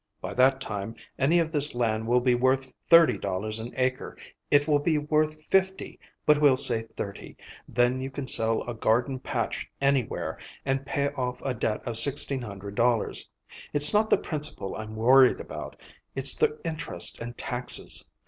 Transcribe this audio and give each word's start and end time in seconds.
By 0.19 0.33
that 0.33 0.59
time, 0.59 0.95
any 1.19 1.37
of 1.37 1.51
this 1.51 1.75
land 1.75 2.07
will 2.07 2.21
be 2.21 2.33
worth 2.33 2.73
thirty 2.89 3.19
dollars 3.19 3.59
an 3.59 3.71
acre—it 3.77 4.67
will 4.67 4.79
be 4.79 4.97
worth 4.97 5.45
fifty, 5.45 5.99
but 6.25 6.41
we'll 6.41 6.57
say 6.57 6.81
thirty; 6.97 7.37
then 7.67 8.01
you 8.01 8.09
can 8.09 8.25
sell 8.27 8.63
a 8.67 8.73
garden 8.73 9.19
patch 9.19 9.69
anywhere, 9.79 10.39
and 10.65 10.87
pay 10.87 11.09
off 11.09 11.39
a 11.45 11.53
debt 11.53 11.83
of 11.85 11.97
sixteen 11.97 12.41
hundred 12.41 12.73
dollars. 12.73 13.29
It's 13.73 13.93
not 13.93 14.09
the 14.09 14.17
principal 14.17 14.75
I'm 14.75 14.95
worried 14.95 15.39
about, 15.39 15.79
it's 16.15 16.33
the 16.35 16.57
interest 16.65 17.19
and 17.19 17.37
taxes. 17.37 18.07